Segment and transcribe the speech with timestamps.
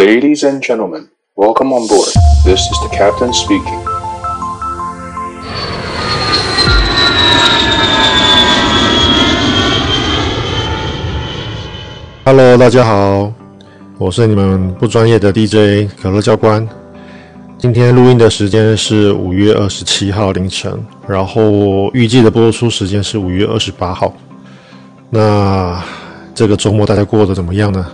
[0.00, 2.08] Ladies and gentlemen, welcome on board.
[2.42, 3.78] This is the captain speaking.
[12.24, 13.30] Hello，大家好，
[13.98, 16.66] 我是你们不专业的 DJ 可乐教官。
[17.58, 24.14] 今天录音的时间是五月二十七号凌晨，然后预计的播出时间是五月二十八号。
[25.10, 25.78] 那
[26.34, 27.84] 这个周末大家过得怎么样呢？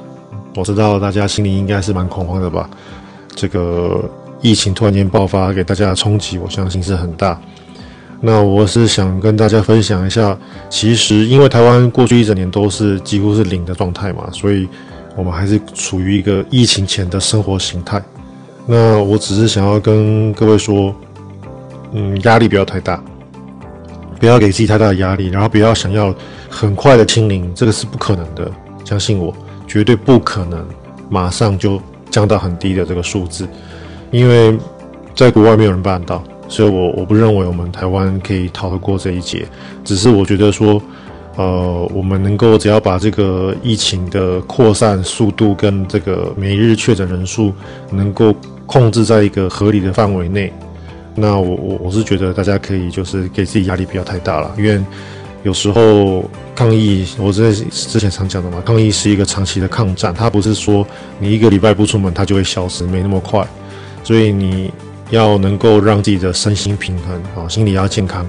[0.57, 2.69] 我知道大家心里应该是蛮恐慌的吧？
[3.35, 4.11] 这个
[4.41, 7.39] 疫情突然间爆发，给大家的冲击，我相信是很大。
[8.23, 10.37] 那我是想跟大家分享一下，
[10.71, 14.67] 其实因为台湾过去一整年都是几乎是零的状态嘛，所以
[15.15, 18.03] 我们还是处于一个疫情前的生活形态。
[18.65, 20.95] 那我只是想要跟各位说，
[21.93, 23.05] 嗯，压力不要太大，
[24.19, 26.15] 不要给自己太大的压力，然后不要想要
[26.49, 28.51] 很快的清零，这个是不可能的，
[28.83, 29.33] 相信我。
[29.67, 30.65] 绝对不可能
[31.09, 31.81] 马上就
[32.11, 33.47] 降到很低的这个数字，
[34.11, 34.57] 因为
[35.15, 39.47] 在国外没有人办到，所以我我不认为我们台湾可以逃得过这一劫。
[39.85, 40.81] 只是我觉得说，
[41.37, 47.53] 呃，我们能够只要把这个疫情的扩散速度跟这个每日确诊人数
[47.91, 50.53] 能够控制在一个合理的范围内，
[51.15, 54.81] 那我我我是觉得大家可以就是给自己压力不要太大了，因为。
[55.43, 60.87] 有时候抗疫，我在之前常讲的嘛，抗疫是一个长期的抗战，它不是说
[61.21, 63.47] 你一个礼拜不出门它就会消失，没那么快。
[64.03, 64.73] 所以你
[65.11, 68.27] 要能够让自己的身心平衡，啊，心理要健康。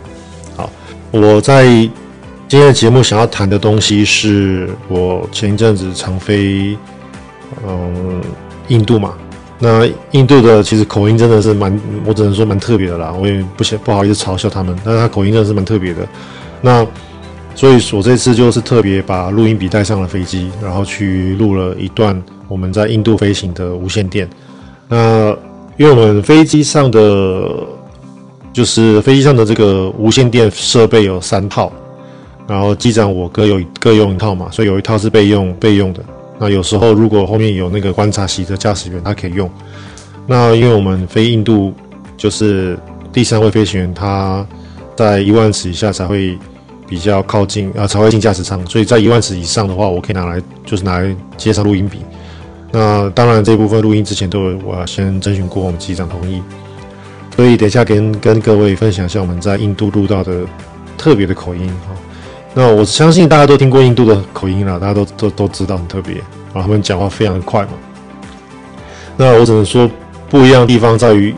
[0.55, 0.69] 好，
[1.11, 6.77] 我在今天的节目想要谈的东西是我前一阵子常飞，
[7.65, 8.21] 嗯，
[8.67, 9.13] 印度嘛。
[9.59, 13.11] 那印度的其实口音真的是蛮，我只能说蛮特别的啦。
[13.11, 16.07] 我也不想不好意思嘲笑他们，但是他口音真的是蛮特别的。
[16.61, 16.85] 那
[17.55, 24.29] 所以，我这次就是特别把录音笔带上了飞机，然后去录了一段我们在印度飞行的无线电。
[24.87, 25.35] 那
[25.75, 27.51] 因为我们飞机上的
[28.53, 31.71] 就是飞机上的这个无线电设备有三套，
[32.47, 36.03] 然后机长我各有各用一套嘛，所以有一套是备用备用的。
[36.37, 39.49] 那有时候如果后面有那个观察席的驾驶员，他可以用。
[40.27, 41.73] 那因为我们飞印度，
[42.15, 42.77] 就是
[43.11, 44.45] 第三位飞行员他
[44.95, 46.37] 在一万尺以下才会。
[46.87, 51.99] 比较靠近啊，才会进驾驶舱，所以在一万尺以上的话，我可以拿来就是拿来接上录音笔。
[52.71, 56.41] 那当然，这部分录音之前都有我要先征询过我们机长同意。
[57.35, 60.41] 所以等一下跟跟各位分享一下我们在印度录到的
[60.97, 61.95] 特别的口音哈。
[62.53, 66.15] 那我相信大家都听过印度的口音了，大家都都都知道很特别，
[66.53, 67.69] 然后他们讲话非常的快嘛。
[69.15, 69.89] 那我只能说
[70.29, 71.33] 不一样的地方在于，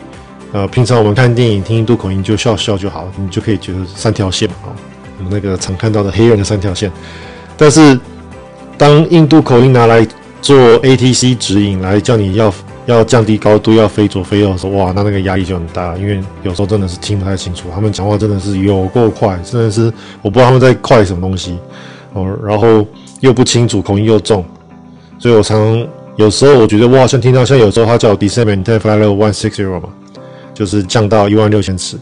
[0.52, 4.74] 呃，平常我们看电影听印度口音就笑笑就好，你就可以觉得三条线嘛。
[5.20, 6.90] 我们那个常看到的黑人的三条线，
[7.56, 7.98] 但是
[8.76, 10.06] 当印度口音拿来
[10.40, 12.52] 做 ATC 指引，来叫你要
[12.86, 19.92] 要降低高度，要飞左飞右的时候，哇，那那个压力就很大，因为有时候真的是听不太清楚，他们讲话真的是有够快，真的是
[20.22, 21.58] 我不知道他们在快什么东西。
[22.14, 22.84] 哦，然后
[23.20, 24.44] 又不清楚，口音又重，
[25.18, 29.88] 所以我常有时候我觉得我好像听到像有时候他叫 descend maintain flight level one six zero 嘛，
[30.52, 31.96] 就是降到一万六千尺。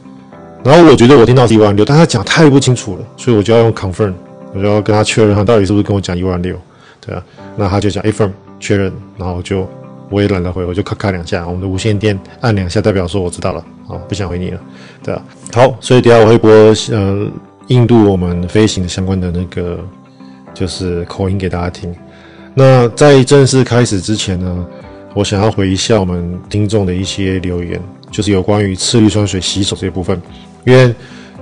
[0.64, 4.12] 然后我觉得我听到是一万六，但他讲太不清楚了，所以我就要用 confirm，
[4.54, 6.56] 我就要跟他确认他到底是不是跟我讲一万六，
[7.00, 7.24] 对啊，
[7.56, 9.66] 那他就讲 affirm 确认，然后就
[10.10, 14.60] 我也懒得回，我就咔咔两下，我们的无线电按两下，代表说我知道了，啊，不想回你了，
[15.02, 16.50] 对啊，好，所以等下我会播
[16.91, 17.26] 呃
[17.68, 19.78] 印度我们飞行的相关的那个
[20.52, 21.94] 就是口音给大家听。
[22.52, 24.66] 那在正式开始之前呢，
[25.14, 27.80] 我想要回一下我们听众的一些留言，
[28.10, 30.20] 就是有关于次氯酸水洗手这部分。
[30.68, 30.94] 因为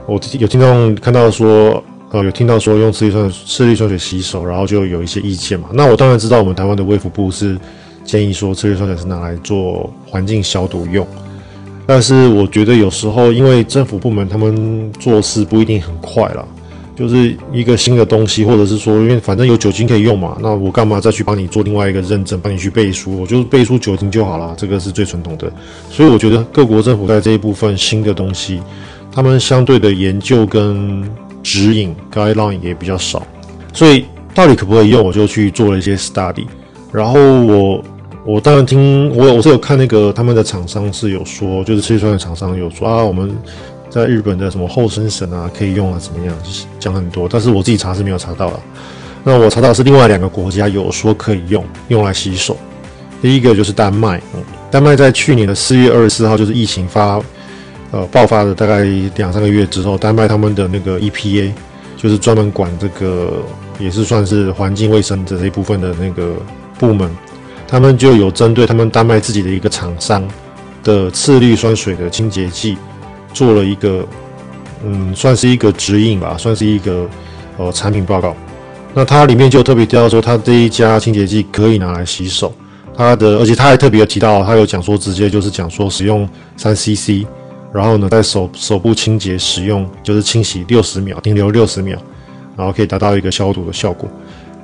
[0.07, 1.83] 我有听到看到说，
[2.13, 5.69] 呃，有听到说用次氯酸次氯酸水洗手，然后就有一些意见嘛。
[5.73, 7.59] 那我当然知道，我们台湾的卫福部是
[8.05, 11.05] 建议说次氯酸水是拿来做环境消毒用。
[11.89, 16.45] 但是我觉得有时候，因为政府部门他们做事不一定很快啦，
[16.95, 23.21] 就是一个新的东西，或者是说，因为反正有酒精可以用嘛，那我干嘛再去帮你做另外一个认证，帮你去背书？
[23.21, 25.53] 我就背书酒精就好了，这个是最传统的。
[25.91, 28.61] 所以我觉得各国政府在这一部分新的东西。
[29.17, 31.03] 他们相对的研究跟
[31.43, 33.27] 指引 guideline 也比较少，
[33.73, 34.05] 所以
[34.35, 36.45] 到底可不可以用，我就去做了一些 study。
[36.93, 37.83] 然后我
[38.27, 43.35] 我当然听我我是有看那个他们的厂商是有说，就是次氯酸的厂商有说啊，我们
[43.89, 46.37] 在日本的什么后生省啊可以用啊怎么样，
[46.79, 47.27] 讲很多。
[47.27, 48.61] 但是我自己查是没有查到了。
[49.25, 52.55] 那我查到是另外两个国家有说可以用用来洗手。
[53.23, 57.19] 第一个就是丹麦，嗯，丹麦在去年的四月二十四号就是疫情发。
[57.93, 58.83] 呃，爆发的大概
[59.17, 61.53] 两三个月之后，丹麦他们的那个 EPA
[61.97, 63.43] 就是专门管这个，
[63.79, 66.35] 也是算是环境卫生的这一部分的那个
[66.79, 67.11] 部门，
[67.67, 70.27] 他们就有针对他们丹麦自己的一个厂商
[70.83, 72.77] 的次氯酸水的清洁剂
[73.33, 74.07] 做了一个，
[74.85, 77.09] 嗯，算是一个指引吧，算是一个
[77.57, 78.37] 呃产品报告。
[78.93, 82.53] 那它里面就特别提到说，它这一家清洁剂可以拿来洗手，
[82.97, 87.27] 它的而且它还特别提到，它有讲说直接就是讲说使用三 CC，
[87.77, 91.99] 然后呢在手手部清洁使用就是清洗六十秒，停留六十秒，
[92.57, 94.09] 然后可以达到一个消毒的效果。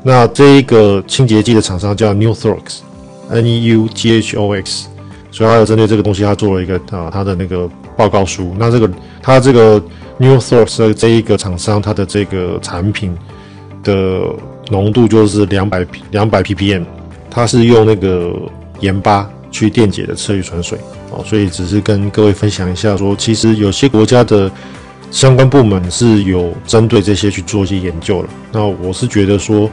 [0.02, 4.88] 那这一个清洁剂的厂商叫 Neuthox，N-E-U-T-H-O-X，
[5.30, 8.54] 所以它有针对这个东西，它做了一个啊它的那个报告书。
[8.58, 8.90] 那这个
[9.22, 9.80] 它这个
[10.18, 13.14] Neuthox 的这一个厂商，它的这个产品。
[13.84, 14.22] 的
[14.70, 16.84] 浓度就是两百两百 ppm，
[17.28, 18.32] 它是用那个
[18.78, 20.76] 盐巴去电解的次氯酸水
[21.10, 24.50] 哦，所以只是跟各位分享一下说，其实有些国家的
[25.10, 28.28] 相关部门是有针对这些去做一些研究了。
[28.50, 29.70] 那我是觉得说，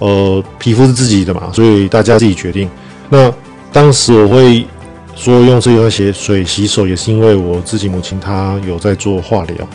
[0.00, 2.68] 呃，皮肤是自己的嘛，所以大家自己决定。
[3.08, 3.32] 那
[3.72, 4.66] 当时我会
[5.14, 9.68] 说用次氯酸水洗手，也是因为我自己母亲她有在做化疗。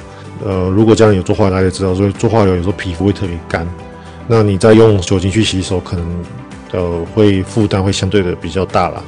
[0.45, 3.65] 呃，如果家人有做化疗，大家知道，所以做化疗有时候皮肤会特别干。
[4.27, 6.05] 那你再用酒精去洗手，可能
[6.73, 9.01] 呃会负担会相对的比较大啦。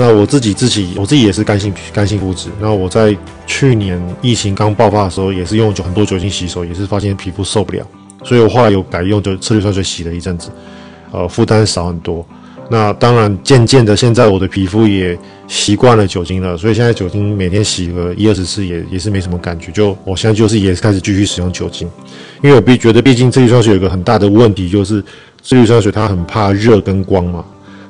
[0.00, 2.48] 那我自己自己我自己也是干性干性肤质。
[2.60, 3.16] 那我在
[3.48, 7.84] 去年疫情刚爆发的时候，也是用酒很多酒精洗手，也是发现皮肤受不了。
[8.22, 10.50] 所以我后来有改用就次氯酸水洗了一阵子，
[11.10, 12.24] 呃，负担少很多。
[12.70, 15.18] 那当然，渐渐的，现在我的皮肤也
[15.48, 19.72] 习惯了酒精了，所以现在酒精每天洗个一二十次也也是没什么感觉。
[19.72, 21.90] 就我现在就是也开始继续使用酒精，
[22.40, 25.02] 因为我毕觉得，毕竟次氯酸水有个很大的问题，就是
[25.42, 27.44] 次氯酸水它很怕热跟光嘛，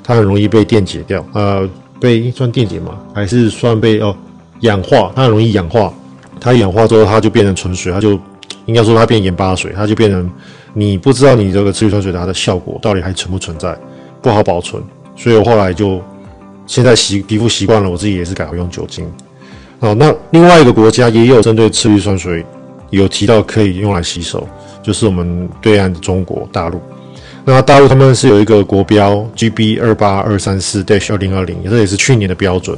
[0.04, 1.68] 它很容易被电解掉，呃，
[2.00, 4.16] 被算电解嘛，还是算被哦
[4.60, 5.92] 氧化，它很容易氧化，
[6.40, 8.18] 它氧化之后它就变成纯水，它就
[8.66, 10.30] 应该说它变盐巴水，它就变成
[10.74, 13.76] 你不知道你这个次氯酸水它的效果到底还存不存在。
[14.20, 14.82] 不好保存，
[15.14, 16.02] 所以我后来就
[16.66, 19.08] 现在习皮肤习惯了，我自己也是改回用酒精。
[19.78, 22.44] 好，那另外一个国家也有针对次氯酸水
[22.90, 24.44] 有提到可以用来洗手，
[24.82, 26.80] 就是我们对岸的中国大陆。
[27.50, 32.76] 那大陆他们是有一个国标 GB 二八二三四 dash 二零二零，这也是去年的标准。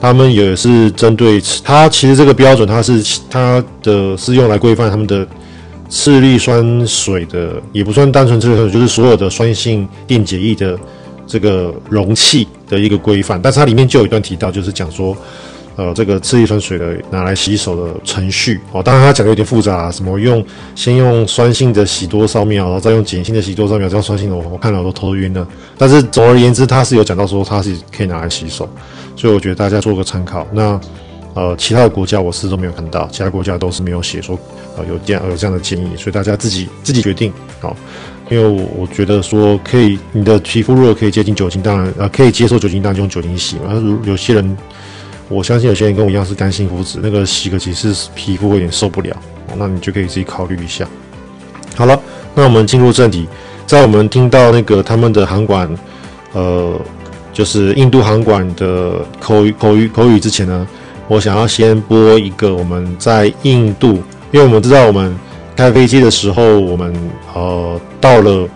[0.00, 5.26] 他们也是针对它，其实这个标准它是它的是用来规范他们的。
[5.90, 10.78] 次氯酸水的也不算单纯次氯酸水，就是所有的酸性电解液的
[11.26, 13.40] 这个容器的一个规范。
[13.40, 15.16] 但是它里面就有一段提到，就是讲说，
[15.78, 18.82] 呃，这个次氯酸水的拿来洗手的程序哦。
[18.82, 20.44] 当然它讲的有点复杂，什么用
[20.74, 25.46] 先用酸性的洗多少秒，然后再用碱性的洗多少秒，这样酸性的我我看了我都头晕了。
[25.78, 28.68] 但是总而言之，它是有讲到说它是可以拿来洗手，
[29.14, 30.44] 所以我觉得大家做个参考。
[30.52, 30.78] 那。
[31.34, 34.36] 呃，其他的国家我是都没有看到，其他国家都是没有写说，
[34.76, 37.76] 呃，有这样有这样的建议，所以大家自己自己决定好。
[38.28, 43.74] 因为我，我觉得说可以，你的皮肤如果可以接近酒精，当然呃可以接受酒精，当然就用酒精洗嘛。
[43.74, 44.56] 如有些人，
[45.28, 49.16] 我相信有些人跟我一样是干性肤质，那个洗个几次皮肤有点受不了，
[49.56, 50.88] 那你就可以自己考虑一下。
[51.76, 52.00] 好了，
[52.34, 53.28] 那我们进入正题，
[53.66, 55.68] 在我们听到那个他们的航管，
[56.32, 56.80] 呃，
[57.32, 60.66] 就是印度航管的口语口语口语之前呢。
[61.10, 63.94] 我想要先播一个我们在印度，
[64.30, 65.18] 因为我们知道我们
[65.56, 66.94] 开飞机的时候，我们
[67.32, 68.46] 呃到了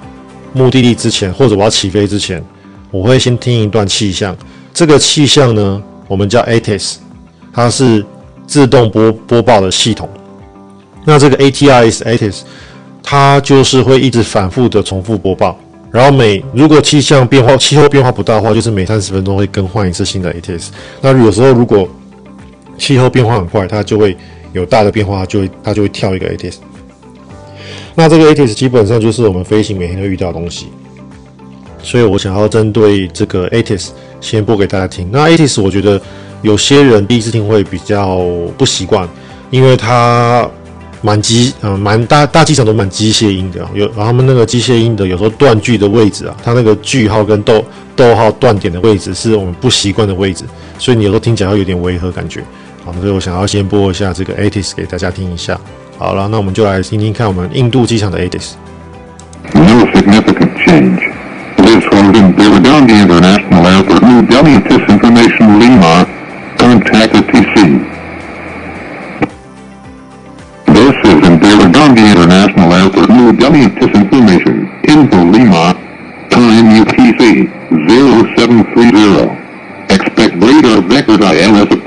[0.52, 2.44] 目的地之前，或者我要起飞之前，
[2.90, 4.36] 我会先听一段气象。
[4.74, 6.96] 这个气象呢，我们叫 ATIS，
[7.52, 8.04] 它是
[8.46, 10.08] 自动播播报的系统。
[11.04, 12.40] 那这个 ATIS ATIS，
[13.02, 15.58] 它就是会一直反复的重复播报，
[15.90, 20.68] 然后每如果气象变化、气候变化不大的话，就是每三十分钟会更换一次新的 ATIS。
[21.00, 21.88] 那有时候如果
[22.78, 24.16] 气候变化很快，它就会
[24.52, 26.56] 有大的变化，就会它就会跳一个 ATIS。
[27.94, 30.68] 那这个 ATIS 基本上就是我们飞行每天都遇到的东西，
[31.82, 33.88] 所以我想要针对这个 ATIS
[34.22, 35.06] 先播给大家听。
[35.12, 36.00] 那 ATIS 我觉得
[36.40, 38.20] 有些人第一次听会比较
[38.56, 39.06] 不习惯，
[39.50, 40.48] 因为它
[41.02, 47.62] 蛮机嗯蛮大大机场都蛮机械音的，有然后他们那个机械音的有时候断句的位置啊，它那个句号跟逗
[47.94, 50.44] 逗号断点的位置是我们不习惯的位置，
[50.78, 52.42] 所以你有时候听起来会有点违和感觉。
[52.84, 55.60] 好，所以我想要先播一下这个 ATIS 给大家听一下。
[55.98, 58.54] 好了，那我们就来听听看我们印度机场的 ATIS.
[61.72, 64.58] Was Indira Gandhi International Airport, New Delhi.
[64.68, 66.04] This information, Lima.
[66.58, 67.80] Contact ATC.
[70.66, 73.68] This is Indira Gandhi International Airport, New Delhi.
[73.68, 75.72] This information, Info Lima.
[76.28, 77.48] Time UTC
[77.88, 79.32] 0730.
[79.94, 81.81] Expect radar vector ILS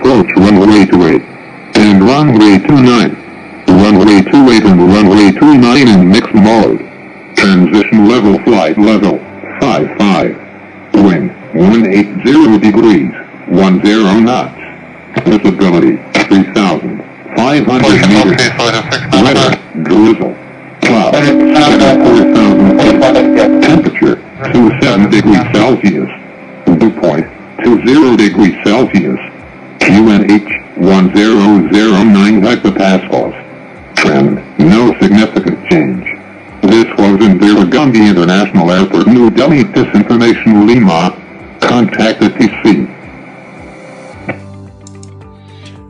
[41.67, 42.87] Contact the TC.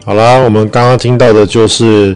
[0.05, 2.15] 好啦，我们刚刚听到的就是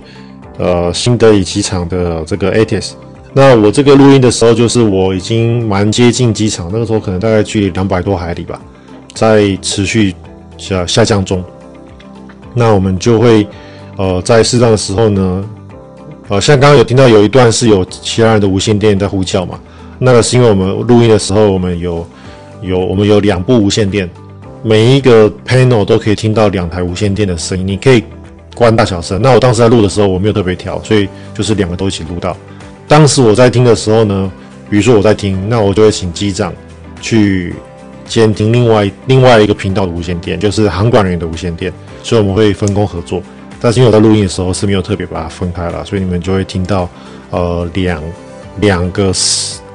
[0.57, 2.91] 呃新德里机场的这个 ATIS。
[3.33, 8.59] 那我这个录音的时候，就是我已经蛮接近机场，那个时候可能大概距离两百多海里吧，
[9.13, 10.15] 在持续
[10.57, 11.43] 下下降中。
[12.53, 13.47] 那我们就会
[13.97, 15.45] 呃在适当的时候呢，
[16.29, 19.59] 呃像刚刚有听到有一段是有其他人的无线电在呼叫嘛，
[19.99, 22.05] 那个是因为我们录音的时候我们有
[22.61, 24.09] 有我们有两部无线电，
[24.63, 28.03] 每一个 panel 都可以听到两台无线电的声音，你可以
[28.55, 29.21] 关大小声。
[29.21, 32.35] 那我当时在录的时候我没有特别调，所以就是两个都一起录到。
[32.87, 34.31] 当时我在听的时候呢，
[34.69, 36.53] 比如说我在听，那我就会请机长
[37.01, 37.53] 去
[38.05, 41.71] 监听另外另外一个频道的无线电，就是航管人员的无线电，
[42.03, 43.21] 所以我们会分工合作。
[43.61, 46.89] 但是因为我在录音的时候是没有特别把它分开了，所以你们就会听到
[47.29, 48.01] 呃两
[48.61, 49.11] 两个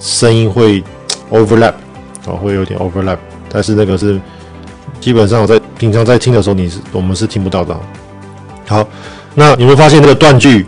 [0.00, 0.83] 声音会
[1.31, 1.75] overlap，
[2.26, 4.21] 哦，会有点 overlap，但是那个是
[5.00, 7.75] 基本上我在平常在听的时候，你是我们是听不到的。
[8.66, 8.87] 好，
[9.35, 10.64] 那你会发现那个断句。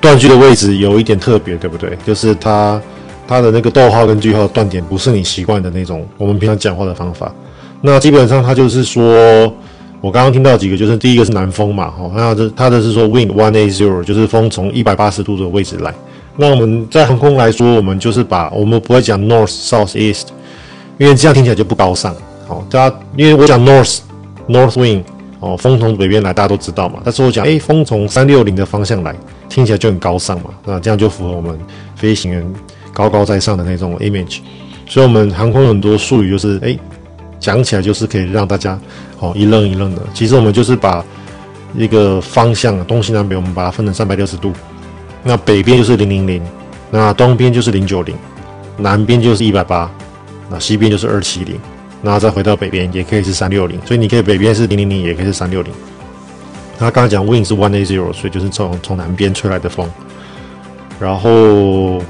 [0.00, 1.96] 断句的位置有一点特别，对不对？
[2.04, 2.78] 就是它
[3.26, 7.32] 它的那个逗号跟句号断点不是你习惯的那种我们平常讲话的方法。
[7.80, 9.02] 那基本上它就是说，
[10.02, 15.90] 我刚刚听到几个，就是第一个是南风嘛，哈，那这它的是说 wind one eight zero，就是风从一百八十度的位置来。
[16.36, 20.26] 那我们在航空来说，我们就是把我们不会讲 north south east，
[20.98, 22.14] 因为这样听起来就不高尚。
[22.46, 24.00] 好，大家因为我讲 north
[24.48, 25.02] north wind，
[25.40, 27.00] 哦，风从北边来，大家都知道嘛。
[27.04, 29.14] 但是我讲，诶，风从三六零的方向来。
[29.46, 31.56] 听起来就很高尚嘛，那这样就符合我们
[31.94, 32.44] 飞行员
[32.92, 34.40] 高高在上的那种 image。
[34.88, 36.76] 所以，我们航空很多术语就是，哎，
[37.38, 38.76] 讲起来就是可以让大家
[39.20, 40.02] 哦一愣一愣的。
[40.12, 41.04] 其实我们就是把
[41.76, 44.52] 一个方向，东西南北，我们把它分成三百六十度。
[45.22, 46.42] 那北边就是零零零，
[46.90, 48.16] 那东边就是零九零，
[48.76, 49.88] 南边就是一百八，
[50.50, 51.58] 那西边就是二七零，
[52.02, 53.78] 那再回到北边也可以是三六零。
[53.86, 55.72] 所以你可以北边是零零零，也可以是三六零。
[56.78, 59.88] 他刚才讲 wind 是 one a zero 所以就是从从南边吹来的风。
[61.00, 62.00] 然后，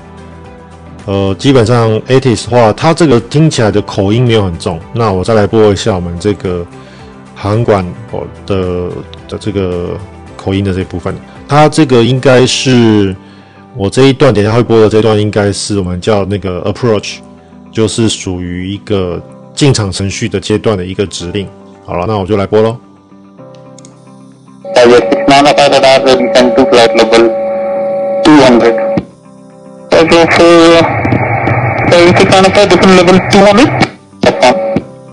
[1.06, 4.78] 呃，基本上 ATIS 的话，它这个听起来的口音没有很重。
[4.92, 6.66] 那我再来播一下我们这个
[7.34, 8.90] 航管哦的
[9.28, 9.98] 的这个
[10.36, 11.14] 口音的这部分。
[11.48, 13.14] 它这个应该是
[13.76, 17.16] 我这一段等下会播的这段，应该是我们叫那个 approach，
[17.74, 19.20] 就是属于一个
[19.52, 21.48] 进场程序的阶段的一个指令。
[21.84, 22.78] 好了，那我就来播喽。
[24.76, 27.28] Yes, it's none of other than the descent to flight level
[28.22, 28.74] 200.
[29.90, 30.44] Okay, so,
[31.90, 33.68] so if it's none of other descent level 200,
[34.20, 34.54] that's fine.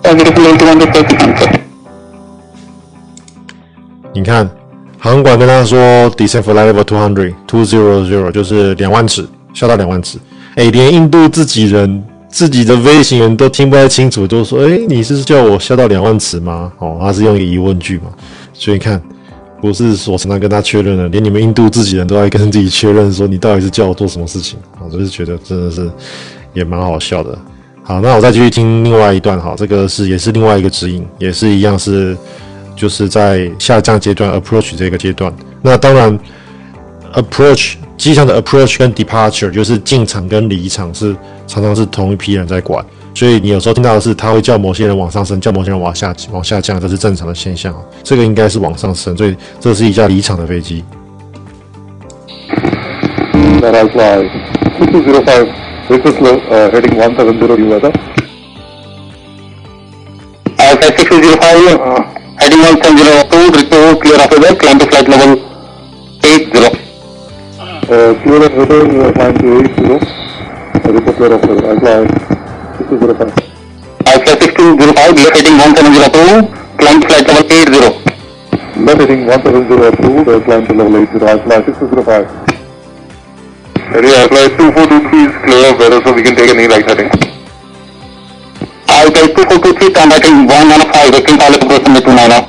[0.03, 1.49] Positive level 200, so it's answer.
[4.13, 4.49] 你看，
[4.99, 5.79] 航管跟他说
[6.11, 10.17] descend flight level two hundred two zero zero 就是两万尺，下到两万尺。
[10.55, 18.05] 哎，连印度自己人自己的飞行员都听不太清楚，都说：“哎，你是叫我下到两万尺吗？”哦，他是用一个疑问句嘛，
[18.53, 19.01] 所以你看。
[19.61, 24.57] 不是我常常跟他确认的，连你们印度自己人都在跟自己确认，说你到底是叫我做什么事情？
[24.83, 25.87] 我就是觉得真的是
[26.51, 27.37] 也蛮好笑的。
[27.83, 32.17] 好，那我再继续听另外一段哈，这个是也是另外一个指引，也是一样是
[32.75, 35.31] 就是在下降阶段 approach 这个阶段。
[35.61, 36.19] 那当然
[37.13, 41.15] approach 机场的 approach 跟 departure 就是进场跟离场是
[41.51, 42.83] 常常是同一批人在管。
[43.13, 47.75] 所以你有时候听到的是，他会叫某些人往上升，叫某些人往下往下降，这是正常的现象。
[48.03, 50.83] 这个应该是往上升，所以这是一架离场的飞机。
[53.61, 54.23] Alpha
[54.79, 55.47] 6205,
[55.87, 57.91] this is uh, heading 170 weather.
[60.57, 62.01] Alpha 6205, uh,
[62.39, 63.03] heading 170,
[63.51, 65.37] report clear of weather, climb to flight level
[66.23, 66.57] 80.
[67.87, 69.69] Uh, clear of weather, uh, climb to 80.
[69.69, 69.99] Uh, report clear of weather.
[69.99, 69.99] Alpha 6205.
[69.99, 70.30] Alpha 6205, left heading
[75.61, 76.47] 1702,
[77.07, 78.01] flight level 80.
[78.81, 81.25] Left heading 1702, uh, climb to level 80.
[81.25, 82.25] Alpha 6205.
[83.93, 87.09] Ready, Alpha 2423 is clear of so we can take any right heading.
[88.89, 92.45] Alpha 2423, contacting 195, vectoring pilot approach number 29.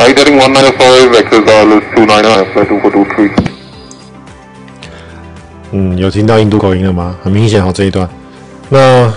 [0.00, 3.59] Right heading 195, vectors are is 29, Alpha 2423.
[5.72, 7.16] 嗯，有听到印度口音了吗？
[7.22, 8.08] 很明显，好这一段。
[8.68, 9.12] 那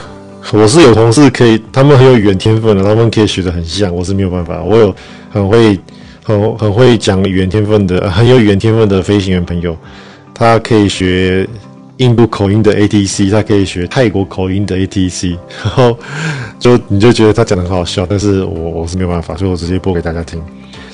[0.51, 4.61] 我是有同事可以，他们很有语言天分的，他们可以学得很像，我是没有办法。
[4.61, 4.95] 我有
[5.31, 5.79] 很会、
[6.23, 9.75] 很很会讲语言天分的，很有语言天分的飞行员朋友，
[10.33, 11.47] 他可以学
[11.97, 15.97] 印度口音的 ATC，他可以学泰国口音的 ATC，然后
[16.59, 20.41] 就你就觉得他讲得很好笑，但是我我是没有办法，所以我直接播给大家听。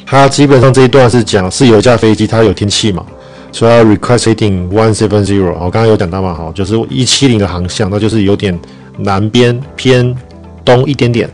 [0.06, 3.06] 他基本上这一段是讲是有架飞机，它有天气嘛。
[3.52, 8.58] 所以要 request heading one seven zero，我刚刚有讲到嘛，哈，就是一七零的航向，那就是有点
[8.98, 10.16] 南边偏
[10.64, 11.28] 东一点点。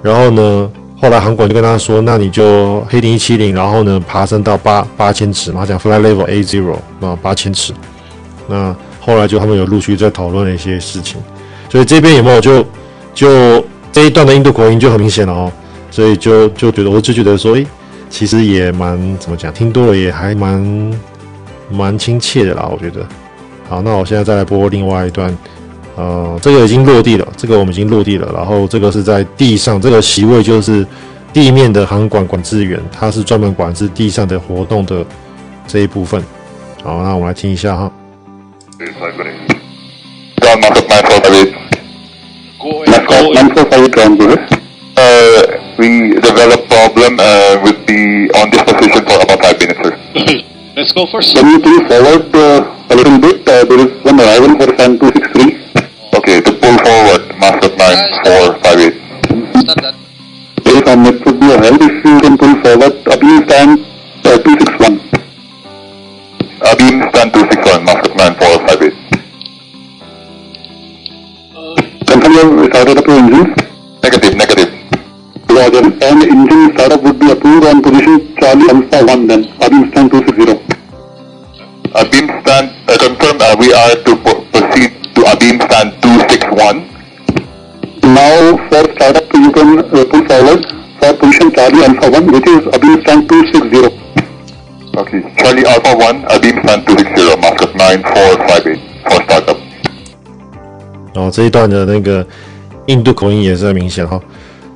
[0.00, 7.72] 然后呢，后来航管就跟他说，那你就 heading 一七零，然后呢爬升到八八千尺嘛，讲 fly level A zero，啊八千尺。
[8.46, 11.20] 那后来就他们有陆续在讨论了一些事情，
[11.68, 12.64] 所以这边有没有就
[13.12, 15.52] 就这一段的印度口音就很明显了哦，
[15.90, 17.66] 所以就就觉得我就觉得说，诶，
[18.08, 20.92] 其实也蛮怎么讲，听多了也还蛮。
[21.70, 23.06] 蛮亲切的啦，我觉得。
[23.68, 25.36] 好，那我现在再来播另外一段。
[25.96, 28.28] 呃，这个已经落地了，这个我们已经落地了。
[28.34, 30.84] 然后这个是在地上，这个席位就是
[31.32, 35.06] 地面的航管管制员，他是专门管制地上的活动的
[35.68, 36.20] 这一部分。
[36.82, 37.92] 好，那我们来听一下哈。
[50.94, 51.34] Go first.
[51.36, 53.46] Can you please forward uh, a little bit?
[53.48, 54.93] Uh, there is one arrival for fan
[88.74, 90.60] for startup you can uh, pull forward
[90.98, 94.02] for position Charlie Alpha 1 which is a beam stand 260.
[94.96, 99.58] Okay, Charlie Alpha 1, a beam stand 260, Master 9458 for startup.
[101.14, 102.26] 然后这一段的那个
[102.86, 104.20] 印度口音也是很明显哈。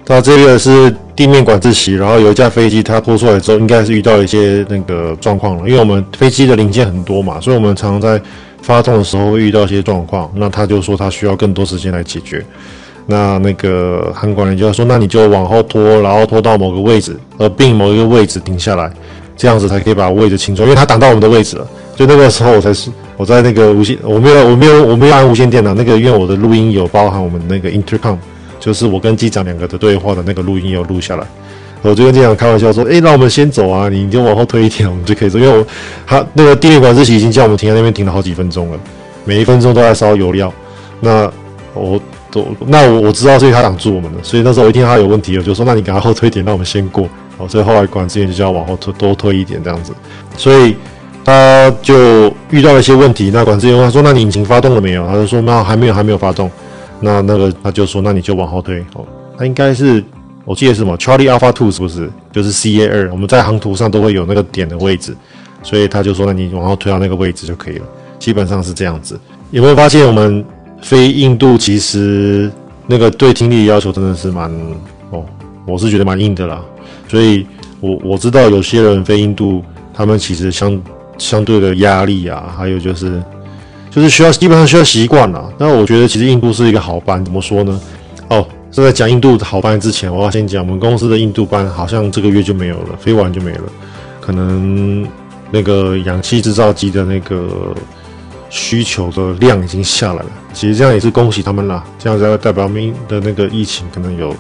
[0.06, 5.68] 那这个是地面管制席，然后有一架飞机它拖出来之后，应该是遇到一些那个状况了。
[5.68, 8.22] 因为我们飞机的零件很多嘛，所以我们常常在
[8.62, 10.30] 发动的时候会遇到一些状况。
[10.36, 12.44] 那他就说他需要更多时间来解决。
[13.10, 18.92] 那那个航管人就要说，那你就往后拖，然后拖到某个位置，而并某一个位置停下来，
[19.34, 20.62] 这样子才可以把位置清楚。
[20.62, 21.66] 因为他挡到我们的位置了。
[21.96, 28.16] 就那个时候我才是我在那个无线，我没有我没有我没有按无线电脑，那个因为我的录音有包含我们那个 intercom。
[28.60, 31.24] 就是我跟机长两个的对话的那个录音有录下来，
[31.80, 35.64] 我就跟机长开玩笑说：“诶，那我们先走啊，你就往后推一点，我们就可以走。”因为我
[36.04, 38.78] 他那个地面管制席已经叫我们停在那边停了好几分钟了，
[39.24, 40.52] 每一分钟都在烧油料。
[40.98, 41.30] 那
[41.72, 42.00] 我
[42.66, 44.18] 那我我知道，所以他挡住我们了。
[44.22, 49.92] 所以那时候我一听他有问题，我就说：“那你给他后推点，让我们先过。”好，所以后来管制员就叫往后推多推一点这样子。
[50.36, 50.76] 所以
[51.24, 53.30] 他就遇到了一些问题。
[53.32, 56.50] 那管制员他说：“那你引擎发动了没有？”他就说：“那还没有，还没有发动。”
[57.00, 59.06] 那那个他就说，那你就往后推哦。
[59.38, 60.02] 他应该是
[60.44, 62.10] 我记得是什么，Charlie Alpha Two 是不是？
[62.32, 65.16] 就是 CA 二，我们在航图上都会有那个点的位置，
[65.62, 67.86] 所以他就说，那你往后推到那个位置就可以了。
[68.18, 69.18] 基本上是这样子。
[69.52, 70.44] 有没有发现我们
[70.82, 72.50] 飞印度其实
[72.86, 74.50] 那个对听力要求真的是蛮
[75.10, 75.24] 哦，
[75.66, 76.62] 我是觉得蛮硬的啦。
[77.08, 77.46] 所以
[77.80, 79.62] 我我知道有些人飞印度，
[79.92, 80.80] 他们其实相
[81.18, 83.22] 相对的压力啊，还有就是。
[83.90, 85.50] 就是需要基本上需要习惯了。
[85.56, 87.80] 那我觉得其实印度是一个好班，怎么说呢？
[88.28, 93.62] 哦，是在讲印度好班之前，我要先讲我们公司的印度班，好像这个月就没有了，飞完就没了。
[94.20, 95.08] 可能
[95.50, 97.74] 那个氧气制造机的那个
[98.50, 100.30] 需求的量已经下来了。
[100.52, 104.34] 其实这样也是恭喜他们啦，这样子代表明的那个疫情可能有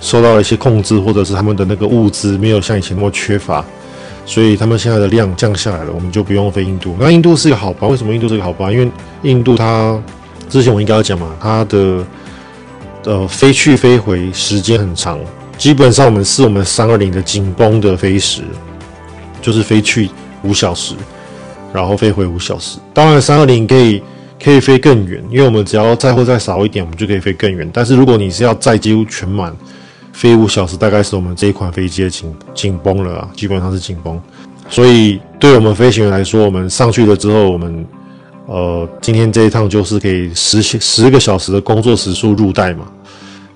[0.00, 3.64] 受到了一些控制，或者是他们的那个物资没有像以前那么缺乏。
[4.26, 6.96] 所以他们现在的量降下来了，我们就不用飞印度。
[6.98, 8.72] 那印度是一个好班，为什么印度是个好班？
[8.72, 10.02] 因为印度它
[10.48, 12.02] 之前我应该要讲嘛，它的
[13.04, 15.20] 呃飞去飞回时间很长，
[15.58, 18.40] 基本上我们是我们三二零的紧绷的飞时，
[19.42, 20.08] 就是飞去
[20.42, 20.94] 五小时，
[21.74, 22.78] 然后飞回五小时。
[22.94, 24.02] 当然三二零可以
[24.42, 27.68] 可以飞更远，因为我们只要载货再少一点，我们就可以飞更远。
[27.70, 29.54] 但是如果你是要载几乎全满。
[30.16, 34.16] 飞五小时大概是我们这一款飞机的紧紧绷了啊，基本上是紧绷，
[34.70, 37.84] 所以对我们飞行员来说，我们上去了之后，我们
[38.46, 42.86] 呃今天这一趟就是可以十十个小时的工作时数入袋嘛，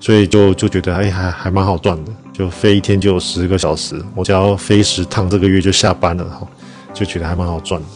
[0.01, 6.45] 所以就就觉得哎还还蛮好赚的，就飞一天就有十个小时，我只要飞十趟，这个月就下班了哈，
[6.93, 7.87] 就觉得还蛮好赚的。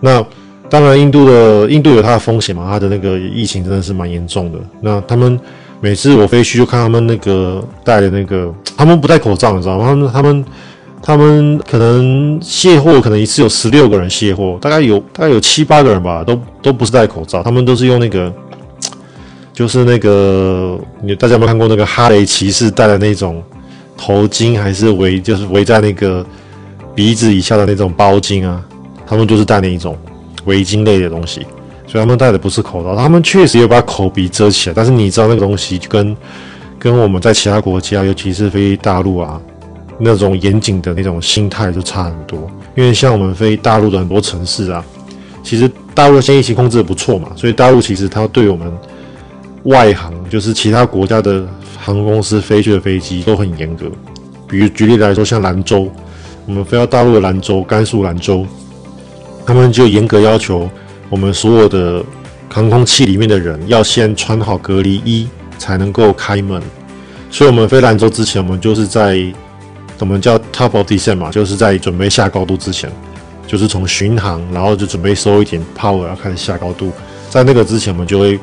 [0.00, 0.24] 那
[0.68, 4.58] 当然，印度的印度有它的风险嘛，它的那个疫情真的是蛮严重的。
[4.80, 5.38] 那他们
[5.80, 9.84] 每次我飞去就看他们那个戴的那个，他们不戴口罩，你知道吗？
[9.86, 10.44] 他们他们
[11.02, 18.32] 他们可能卸货，可能一次有十六个人卸货，大概有大概有七八个人吧，都都不是戴口罩，他们都是用那个，
[19.52, 23.40] 就是那个你大家有没有看过那个哈雷骑士戴的那种
[23.96, 26.26] 头巾，还是围就是围在那个
[26.92, 28.60] 鼻子以下的那种包巾啊？
[29.06, 29.96] 他们就是戴那一种。
[30.46, 31.40] 围巾类的东西，
[31.88, 34.72] 所以他们戴的不是口罩，他们确实有把口鼻遮起来。
[34.72, 36.16] 但是你知道那个东西跟
[36.78, 39.40] 跟我们在其他国家，尤其是飞大陆啊，
[39.98, 42.48] 那种严谨的那种心态就差很多。
[42.76, 44.84] 因为像我们飞大陆的很多城市啊，
[45.42, 48.72] 其实大陆的疫情控制的不错嘛，所以大陆其实它对我们
[49.64, 51.44] 外航，就是其他国家的
[51.76, 53.86] 航空公司飞去的飞机都很严格。
[54.46, 55.90] 比如举例来说，像兰州，
[56.46, 58.46] 我们飞到大陆的兰州，甘肃兰州。
[59.46, 60.68] 他们就严格要求
[61.08, 62.04] 我们所有的
[62.50, 66.60] 航空器里面的人要先穿好隔离衣才能够开门。
[67.30, 69.22] 所以，我们飞兰州之前，我们就是在
[69.98, 72.90] 我们叫 top of descent 嘛，就是在准备下高度之前，
[73.46, 76.92] 就是从巡航，然后就准备收一点 power，要开始下高度。
[77.30, 78.38] 在那个之前，我们就会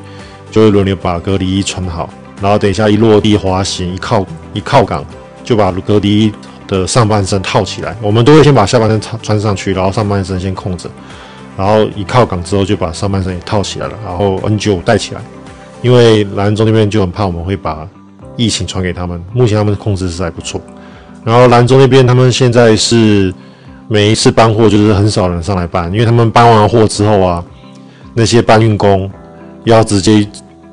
[0.50, 2.08] 就会轮流把隔离衣穿好，
[2.40, 5.04] 然后等一下一落地滑行，一靠一靠港，
[5.42, 6.32] 就把隔离衣。
[6.74, 10.90] 的上半身套起来，我们都会先把下半身穿穿上去，然后上半身先空着，
[11.56, 15.20] 然后一靠港之后就把上半身也套起来了，然后 N95 带起来，
[15.82, 17.86] 因为兰州那边就很怕我们会把
[18.36, 20.60] 疫情传给他们，目前他们的控制是还不错。
[21.24, 23.32] 然后兰州那边他们现在是
[23.88, 27.44] 每一次搬货就是很少人上来搬，因为他们搬完货之后啊，
[28.14, 29.10] 那些搬运工
[29.64, 30.26] 要直接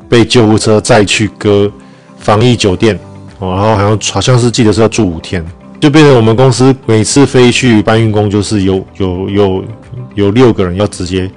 [0.09, 1.71] 被救护车载去隔
[2.17, 2.99] 防疫酒店
[3.39, 5.45] 哦，然后好像好像是记得是要住五天。
[5.81, 9.63] 就变成我们公司每次飞去搬运工，就是有有有
[10.13, 11.27] 有六个人要直接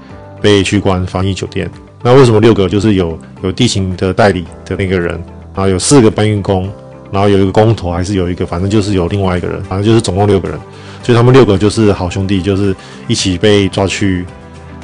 [0.42, 1.68] 被去关防疫酒店。
[2.02, 2.68] 那为什么六个？
[2.68, 5.12] 就是有有地勤的代理的那个人，
[5.54, 6.70] 然后有四个搬运工，
[7.10, 10.60] 然后有一个工头，还是有一个，反正就是有另外一个人，反正就是总共六个人。
[11.02, 12.76] 所以他们六个就是好兄弟，就是
[13.08, 14.26] 一起被抓去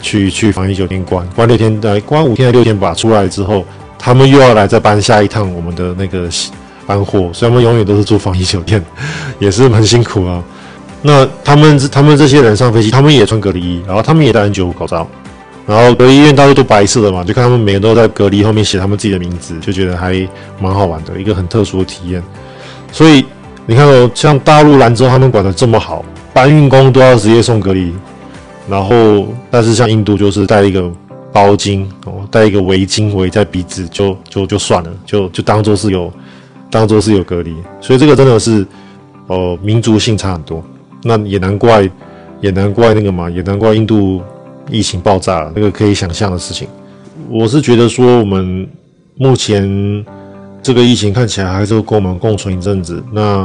[0.01, 2.95] 去去防疫酒店关关六天，呃，关五天还六天吧。
[2.95, 3.67] 出来之后，
[3.99, 6.27] 他们又要来再搬下一趟我们的那个。
[6.91, 8.85] 搬货，所以他们永远都是住防疫酒店，
[9.39, 10.43] 也是蛮辛苦啊。
[11.03, 15.07] 那他们他们这些人上飞机，他们也穿隔离衣，然后他们也戴 N95 口罩，
[15.69, 22.21] 然后隔离医院大家都白色的嘛，就看他们每个人都在隔离后面写他们自己的名字，就觉得还蛮好玩的，一个很特殊的体验。
[22.91, 23.25] 所以
[23.67, 27.95] 你看哦，像大陆兰州他们管的这么好，搬运工都要直接送隔离，
[28.69, 30.91] 然后但是像印度就是戴一个
[31.33, 36.13] 包巾哦，戴一个围巾围在鼻子就就就算了，就就当做是有。
[36.71, 38.65] 当做是有隔离，所以这个真的是，
[39.27, 40.65] 呃，民族性差很多。
[41.03, 41.91] 那也难怪，
[42.41, 44.23] 也难怪那个嘛，也难怪印度
[44.71, 46.69] 疫情爆炸了，那个可以想象的事情。
[47.29, 48.69] 我是觉得说，我们
[49.17, 50.05] 目前
[50.63, 53.03] 这个疫情看起来还是跟我们共存一阵子。
[53.11, 53.45] 那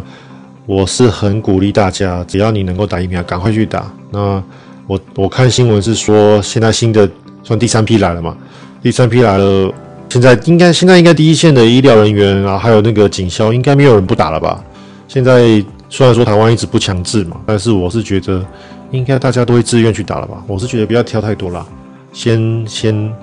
[0.68, 3.92] 我是很鼓励大家，只要你能够打疫苗，赶快去打。
[4.12, 4.44] 那
[4.86, 7.10] 我我看新闻是说，现在新的
[7.42, 8.38] 算第三批来了嘛，
[8.84, 9.74] 第三批来了。
[10.10, 14.64] 现在应该，现在应该第一线的医疗人员啊，还有那个警消，应该没有人不打了吧？
[15.08, 18.44] 现在虽然说台湾一直不强制嘛，但是我是觉得
[18.92, 20.42] 应该大家都会自愿去打了吧？
[20.48, 21.66] 我是觉得不要挑太多啦，
[22.14, 23.14] 先先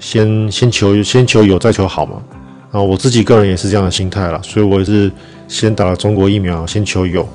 [0.00, 2.22] 先先求先求有，再求好嘛。
[2.72, 5.12] 啊，我自己个人也是这样的心态啦，所以我也是
[5.46, 7.28] 先打了中国疫苗，先求有，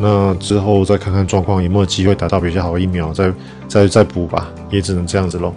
[0.00, 3.32] 那之后再看看状况有没有机会打到比较好的疫苗，再
[3.68, 5.54] 再再补吧，也只能这样子喽。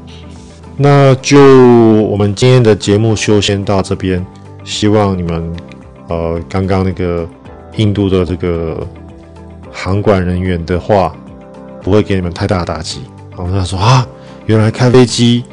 [0.82, 1.38] 那就
[2.10, 4.26] 我们今天的节目就先到这边，
[4.64, 5.54] 希望你们，
[6.08, 7.30] 呃，刚刚那个
[7.76, 8.88] 印度的这个
[9.72, 11.16] 航管人员的话，
[11.84, 13.02] 不会给你们太大的打击。
[13.38, 14.08] 然后他说啊，
[14.48, 15.44] 原来开飞机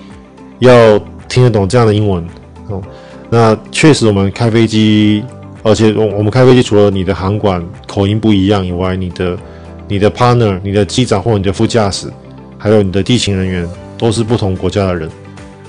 [0.60, 2.26] 要听得懂这样的英文
[2.68, 2.82] 哦。
[3.28, 5.22] 那确实，我们开飞机，
[5.62, 9.38] 而且我我们开飞机除了你的航管口音不一样以外，你的
[9.86, 12.10] 你的 partner、你的机长或你的副驾驶，
[12.56, 13.68] 还有你的地勤人员。
[13.98, 15.10] 都是不同国家的人，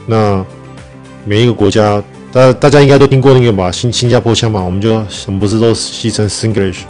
[0.05, 0.45] 那
[1.25, 3.71] 每一个国家，大大家应该都听过那个吧？
[3.71, 4.93] 新新加坡腔嘛，我们就
[5.25, 6.81] 我们不是都戏称 Singlish，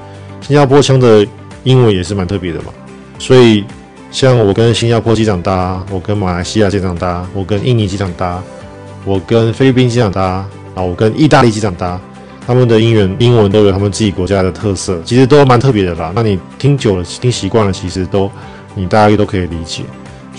[0.41, 1.25] 新加坡腔的
[1.63, 2.73] 英文也是蛮特别的嘛。
[3.17, 3.63] 所以
[4.11, 8.41] 像我跟新加坡机长搭，我跟马来西亚机长搭，我跟印尼机长搭，
[9.05, 11.99] 我跟菲律宾机长搭，啊，我跟意大利机长搭，
[12.45, 16.11] 他们的英文英文都有他们自己国家的特色，其实都蛮特别的啦。
[16.15, 18.29] 那你听久了，听习惯了，其实都
[18.75, 19.83] 你大概都可以理解。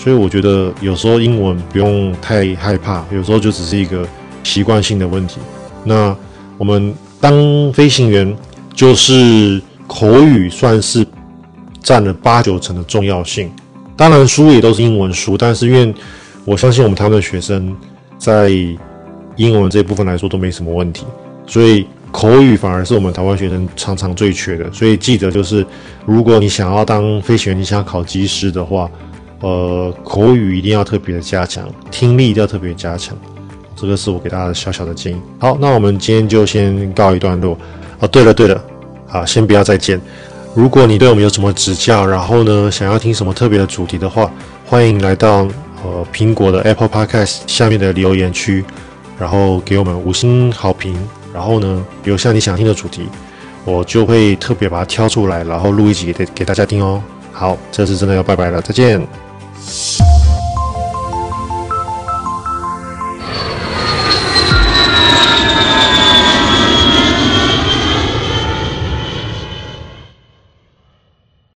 [0.01, 4.03] 所以我觉得有时候英文不用太害怕，有时候就只是一个
[4.43, 5.37] 习惯性的问题。
[5.83, 6.15] 那
[6.57, 8.35] 我们当飞行员，
[8.73, 11.05] 就是口语算是
[11.83, 13.51] 占了八九成的重要性，
[13.95, 15.93] 当然书也都是英文书，但是因为
[16.45, 17.77] 我相信我们台湾的学生
[18.17, 18.49] 在
[19.35, 21.05] 英文这部分来说都没什么问题，
[21.45, 24.71] 所以口语反而是我们台湾学生常常最缺的。
[24.71, 25.63] 所以记得就是，
[26.07, 28.89] 如果你想要当飞行员，你想要考机师的话，
[29.41, 33.17] 呃，口语一定要特别的加强，听力一定要特别加强。
[33.75, 35.19] 这个是我给大家的小小的建议。
[35.39, 37.57] 好，那我们今天就先告一段落。
[37.99, 38.63] 哦，对了对了，
[39.07, 39.99] 好，先不要再见。
[40.53, 44.31] 如果你对我们有什么指教，然后呢，想要听什么特别的主题的话，
[44.67, 45.47] 欢迎来到
[45.83, 48.63] 呃苹果的 Apple Podcast 下面的留言区，
[49.17, 50.95] 然后给我们五星好评，
[51.33, 53.07] 然后呢，留下你想听的主题，
[53.65, 57.01] 我就会特别把它挑出来，然后录一集给给大家听哦。
[57.31, 59.01] 好，这次真的要拜拜了，再见。
[59.69, 60.20] you